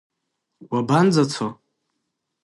Уабанӡацо? 0.71 1.47